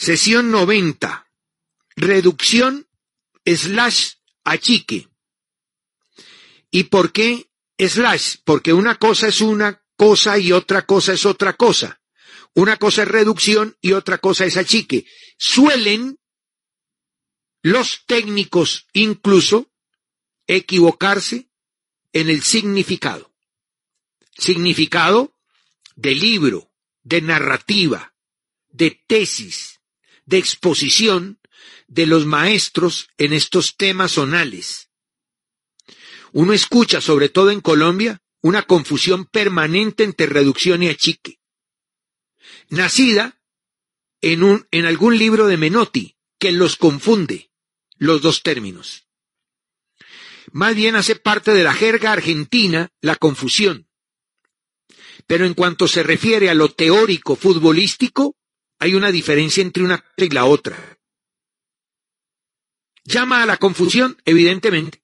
[0.00, 1.30] Sesión 90.
[1.94, 2.88] Reducción
[3.44, 4.12] slash
[4.44, 5.10] achique.
[6.70, 8.36] ¿Y por qué slash?
[8.44, 12.00] Porque una cosa es una cosa y otra cosa es otra cosa.
[12.54, 15.04] Una cosa es reducción y otra cosa es achique.
[15.36, 16.18] Suelen
[17.62, 19.70] los técnicos incluso
[20.46, 21.50] equivocarse
[22.14, 23.34] en el significado.
[24.32, 25.36] Significado
[25.94, 26.72] de libro,
[27.02, 28.14] de narrativa,
[28.70, 29.79] de tesis,
[30.30, 31.40] de exposición
[31.88, 34.88] de los maestros en estos temas zonales.
[36.32, 41.40] Uno escucha, sobre todo en Colombia, una confusión permanente entre reducción y achique.
[42.68, 43.40] Nacida
[44.20, 47.50] en, un, en algún libro de Menotti, que los confunde,
[47.96, 49.08] los dos términos.
[50.52, 53.88] Más bien hace parte de la jerga argentina la confusión.
[55.26, 58.36] Pero en cuanto se refiere a lo teórico futbolístico,
[58.80, 60.98] hay una diferencia entre una y la otra.
[63.04, 65.02] Llama a la confusión, evidentemente.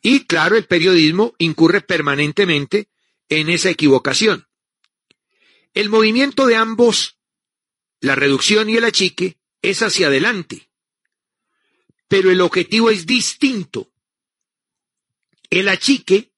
[0.00, 2.88] Y claro, el periodismo incurre permanentemente
[3.28, 4.46] en esa equivocación.
[5.74, 7.18] El movimiento de ambos,
[8.00, 10.70] la reducción y el achique, es hacia adelante.
[12.08, 13.92] Pero el objetivo es distinto.
[15.50, 16.32] El achique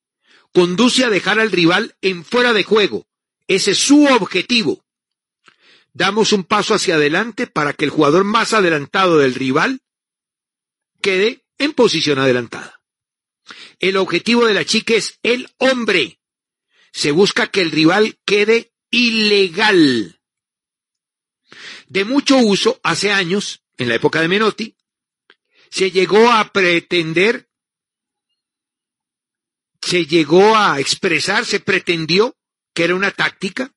[0.52, 3.08] conduce a dejar al rival en fuera de juego.
[3.46, 4.83] Ese es su objetivo.
[5.94, 9.80] Damos un paso hacia adelante para que el jugador más adelantado del rival
[11.00, 12.80] quede en posición adelantada.
[13.78, 16.20] El objetivo de la chica es el hombre.
[16.92, 20.20] Se busca que el rival quede ilegal.
[21.86, 24.76] De mucho uso, hace años, en la época de Menotti,
[25.70, 27.48] se llegó a pretender,
[29.80, 32.36] se llegó a expresar, se pretendió
[32.72, 33.73] que era una táctica,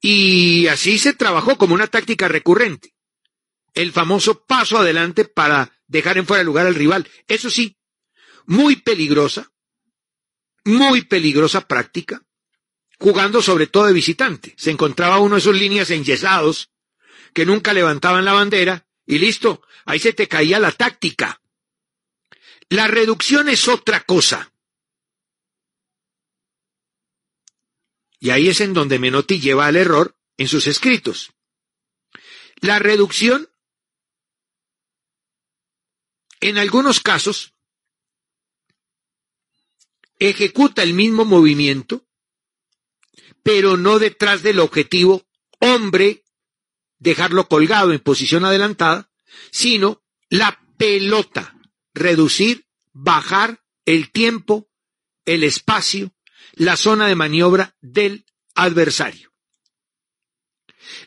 [0.00, 2.94] y así se trabajó como una táctica recurrente.
[3.74, 7.08] El famoso paso adelante para dejar en fuera de lugar al rival.
[7.26, 7.76] Eso sí,
[8.46, 9.50] muy peligrosa,
[10.64, 12.22] muy peligrosa práctica,
[12.98, 14.54] jugando sobre todo de visitante.
[14.56, 16.70] Se encontraba uno de sus líneas enyesados,
[17.34, 21.40] que nunca levantaban la bandera, y listo, ahí se te caía la táctica.
[22.68, 24.52] La reducción es otra cosa.
[28.20, 31.32] Y ahí es en donde Menotti lleva al error en sus escritos.
[32.60, 33.48] La reducción
[36.40, 37.54] en algunos casos,
[40.18, 42.06] ejecuta el mismo movimiento,
[43.42, 45.26] pero no detrás del objetivo
[45.60, 46.24] hombre,
[46.98, 49.10] dejarlo colgado en posición adelantada,
[49.50, 51.56] sino la pelota,
[51.94, 54.68] reducir, bajar el tiempo,
[55.24, 56.12] el espacio,
[56.58, 59.32] la zona de maniobra del adversario.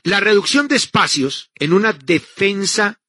[0.03, 3.01] La reducción de espacios en una defensa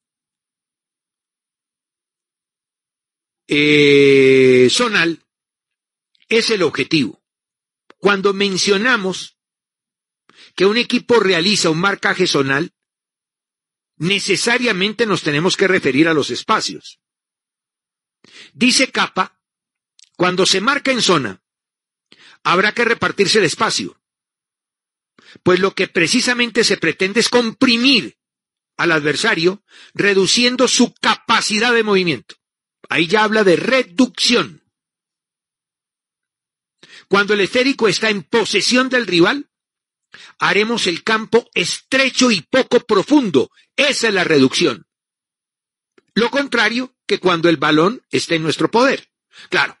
[3.47, 5.25] eh, zonal
[6.27, 7.23] es el objetivo.
[7.97, 9.37] Cuando mencionamos
[10.55, 12.73] que un equipo realiza un marcaje zonal,
[13.97, 16.99] necesariamente nos tenemos que referir a los espacios.
[18.53, 19.39] Dice Capa,
[20.17, 21.42] cuando se marca en zona,
[22.43, 23.99] habrá que repartirse el espacio.
[25.41, 28.17] Pues lo que precisamente se pretende es comprimir
[28.77, 32.35] al adversario, reduciendo su capacidad de movimiento.
[32.89, 34.63] Ahí ya habla de reducción.
[37.07, 39.49] Cuando el esférico está en posesión del rival,
[40.39, 43.51] haremos el campo estrecho y poco profundo.
[43.75, 44.87] Esa es la reducción.
[46.15, 49.09] Lo contrario que cuando el balón está en nuestro poder.
[49.49, 49.77] Claro,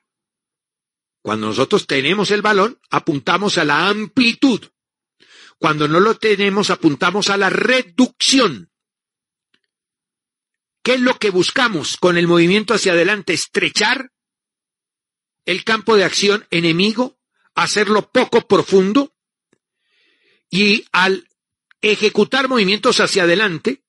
[1.23, 4.61] cuando nosotros tenemos el balón, apuntamos a la amplitud.
[5.57, 8.69] Cuando no lo tenemos, apuntamos a la reducción.
[10.83, 13.31] ¿Qué es lo que buscamos con el movimiento hacia adelante?
[13.31, 14.11] Estrechar
[15.45, 17.17] el campo de acción enemigo,
[17.55, 19.15] hacerlo poco profundo
[20.49, 21.29] y al
[21.81, 23.85] ejecutar movimientos hacia adelante,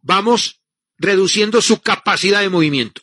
[0.00, 0.62] vamos
[0.98, 3.02] reduciendo su capacidad de movimiento.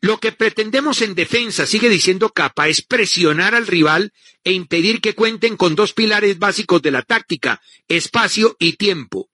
[0.00, 4.12] Lo que pretendemos en defensa, sigue diciendo Capa, es presionar al rival
[4.44, 9.30] e impedir que cuenten con dos pilares básicos de la táctica, espacio y tiempo.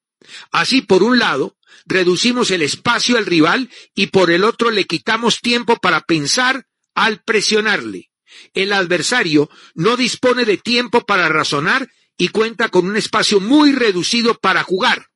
[0.50, 1.56] Así, por un lado,
[1.87, 7.22] reducimos el espacio al rival y por el otro le quitamos tiempo para pensar al
[7.22, 8.10] presionarle.
[8.54, 11.88] El adversario no dispone de tiempo para razonar
[12.19, 15.08] y cuenta con un espacio muy reducido para jugar.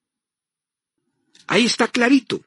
[1.47, 2.45] Ahí está clarito.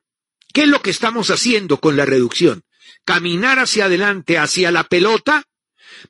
[0.54, 2.64] ¿Qué es lo que estamos haciendo con la reducción?
[3.06, 5.44] Caminar hacia adelante, hacia la pelota,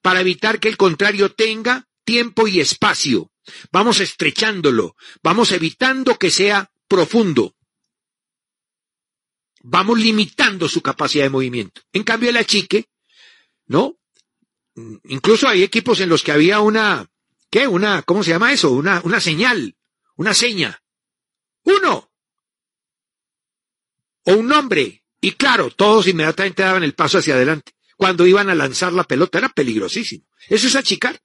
[0.01, 3.31] para evitar que el contrario tenga tiempo y espacio.
[3.71, 7.55] vamos estrechándolo, vamos evitando que sea profundo,
[9.63, 11.81] vamos limitando su capacidad de movimiento.
[11.91, 12.89] En cambio, el achique,
[13.65, 13.97] ¿no?
[15.05, 17.09] Incluso hay equipos en los que había una,
[17.49, 17.67] ¿qué?
[17.67, 18.71] Una, ¿cómo se llama eso?
[18.71, 19.75] Una, una señal,
[20.15, 20.81] una seña.
[21.63, 22.11] Uno.
[24.25, 25.02] O un nombre.
[25.23, 27.71] Y claro, todos inmediatamente daban el paso hacia adelante.
[27.95, 30.25] Cuando iban a lanzar la pelota era peligrosísimo.
[30.49, 31.21] Eso es achicar.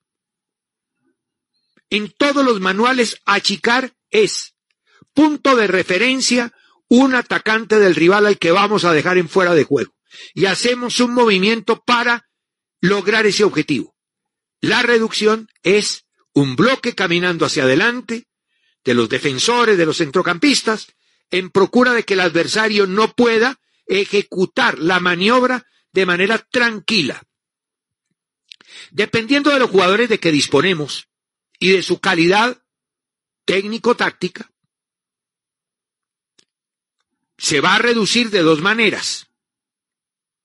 [1.91, 4.55] En todos los manuales, achicar es
[5.13, 6.53] punto de referencia
[6.87, 9.93] un atacante del rival al que vamos a dejar en fuera de juego.
[10.33, 12.29] Y hacemos un movimiento para
[12.81, 13.97] lograr ese objetivo.
[14.61, 18.29] La reducción es un bloque caminando hacia adelante
[18.85, 20.87] de los defensores, de los centrocampistas,
[21.33, 27.23] en procura de que el adversario no pueda ejecutar la maniobra de manera tranquila.
[28.91, 31.09] Dependiendo de los jugadores de que disponemos
[31.59, 32.63] y de su calidad
[33.45, 34.53] técnico-táctica,
[37.39, 39.29] se va a reducir de dos maneras.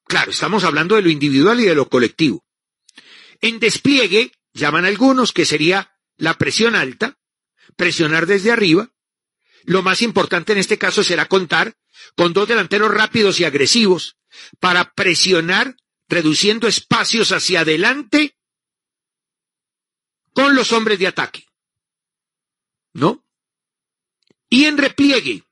[0.05, 2.45] Claro, estamos hablando de lo individual y de lo colectivo.
[3.41, 7.17] En despliegue, llaman algunos, que sería la presión alta,
[7.75, 8.93] presionar desde arriba.
[9.63, 11.75] Lo más importante en este caso será contar
[12.15, 14.17] con dos delanteros rápidos y agresivos
[14.59, 15.75] para presionar
[16.07, 18.37] reduciendo espacios hacia adelante
[20.33, 21.45] con los hombres de ataque.
[22.93, 23.25] ¿No?
[24.49, 25.43] Y en repliegue,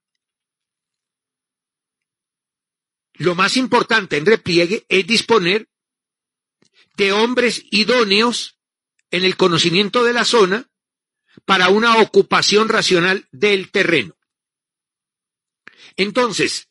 [3.14, 5.68] lo más importante en repliegue es disponer
[6.98, 8.60] de hombres idóneos
[9.10, 10.70] en el conocimiento de la zona
[11.46, 14.16] para una ocupación racional del terreno.
[15.98, 16.70] Entonces,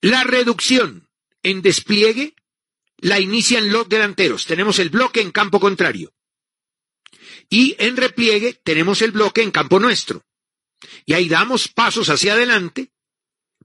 [0.00, 1.08] la reducción
[1.42, 2.34] en despliegue
[2.98, 4.46] la inician los delanteros.
[4.46, 6.12] Tenemos el bloque en campo contrario.
[7.48, 10.24] Y en repliegue tenemos el bloque en campo nuestro.
[11.04, 12.92] Y ahí damos pasos hacia adelante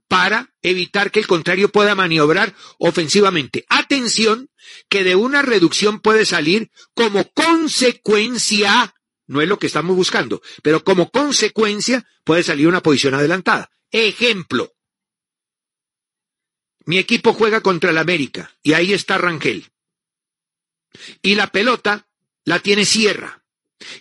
[0.08, 3.64] para evitar que el contrario pueda maniobrar ofensivamente.
[3.68, 4.50] Atención,
[4.88, 8.94] que de una reducción puede salir como consecuencia,
[9.26, 13.70] no es lo que estamos buscando, pero como consecuencia puede salir una posición adelantada.
[13.90, 14.72] Ejemplo.
[16.84, 19.70] Mi equipo juega contra el América y ahí está Rangel.
[21.22, 22.08] Y la pelota
[22.44, 23.42] la tiene Sierra.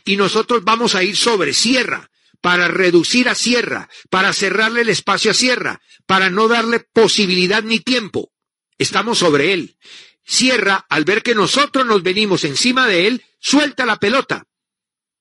[0.05, 2.09] Y nosotros vamos a ir sobre Sierra
[2.41, 7.79] para reducir a Sierra, para cerrarle el espacio a Sierra, para no darle posibilidad ni
[7.79, 8.31] tiempo.
[8.77, 9.77] Estamos sobre él.
[10.23, 14.47] Sierra, al ver que nosotros nos venimos encima de él, suelta la pelota,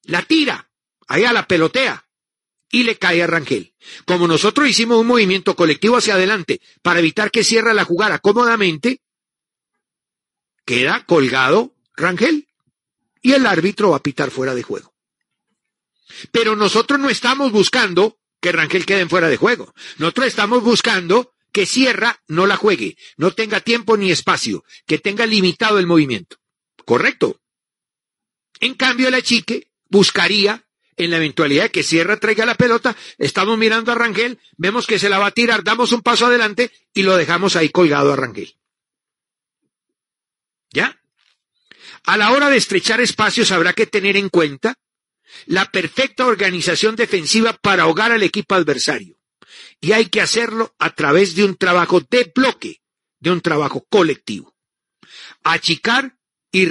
[0.02, 0.70] la tira,
[1.06, 2.03] allá la pelotea,
[2.70, 3.74] y le cae a Rangel.
[4.04, 9.00] Como nosotros hicimos un movimiento colectivo hacia adelante para evitar que Sierra la jugara cómodamente,
[10.64, 12.48] queda colgado Rangel
[13.22, 14.94] y el árbitro va a pitar fuera de juego.
[16.30, 19.72] Pero nosotros no estamos buscando que Rangel quede fuera de juego.
[19.98, 25.24] Nosotros estamos buscando que Sierra no la juegue, no tenga tiempo ni espacio, que tenga
[25.24, 26.36] limitado el movimiento.
[26.84, 27.40] ¿Correcto?
[28.60, 30.63] En cambio, el achique buscaría,
[30.96, 34.98] en la eventualidad de que Sierra traiga la pelota, estamos mirando a Rangel, vemos que
[34.98, 38.16] se la va a tirar, damos un paso adelante y lo dejamos ahí colgado a
[38.16, 38.56] Rangel.
[40.72, 41.00] ¿Ya?
[42.04, 44.78] A la hora de estrechar espacios habrá que tener en cuenta
[45.46, 49.16] la perfecta organización defensiva para ahogar al equipo adversario.
[49.80, 52.82] Y hay que hacerlo a través de un trabajo de bloque,
[53.20, 54.54] de un trabajo colectivo.
[55.42, 56.16] Achicar
[56.54, 56.66] y,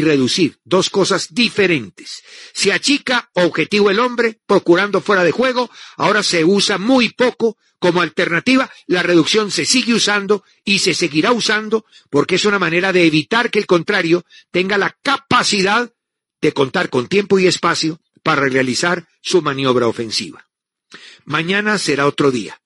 [0.00, 2.22] reducir, dos cosas diferentes.
[2.54, 8.00] Se achica objetivo el hombre, procurando fuera de juego, ahora se usa muy poco como
[8.00, 13.06] alternativa, la reducción se sigue usando y se seguirá usando porque es una manera de
[13.06, 15.92] evitar que el contrario tenga la capacidad
[16.40, 20.46] de contar con tiempo y espacio para realizar su maniobra ofensiva.
[21.24, 22.60] Mañana será otro día.